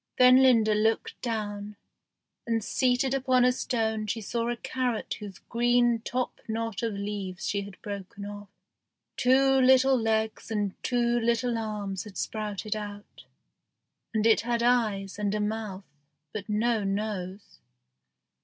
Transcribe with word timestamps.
Then 0.17 0.41
Linda 0.41 0.73
looked 0.73 1.21
down, 1.21 1.75
and 2.47 2.63
seated 2.63 3.13
upon 3.13 3.45
a 3.45 3.51
stone 3.51 4.07
she 4.07 4.19
saw 4.19 4.49
a 4.49 4.57
carrot 4.57 5.13
whose 5.19 5.37
green 5.47 5.99
top 5.99 6.41
knot 6.47 6.81
of 6.81 6.93
leaves 6.95 7.47
she 7.47 7.61
had 7.61 7.79
broken 7.83 8.25
off. 8.25 8.47
Two 9.15 9.57
little 9.61 9.95
legs 9.95 10.49
and 10.49 10.73
two 10.81 11.19
little 11.19 11.55
arms 11.55 12.05
had 12.05 12.17
sprouted 12.17 12.75
out, 12.75 13.25
and 14.11 14.25
it 14.25 14.41
had 14.41 14.63
eyes 14.63 15.19
and 15.19 15.35
a 15.35 15.39
mouth, 15.39 15.85
but 16.33 16.49
no 16.49 16.83
nose. 16.83 17.59